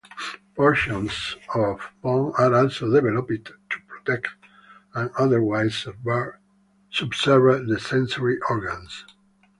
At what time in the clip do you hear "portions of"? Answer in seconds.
0.55-1.79